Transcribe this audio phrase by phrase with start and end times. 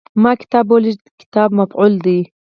[0.21, 2.19] ما کتاب ولېږه– "کتاب" مفعول دی.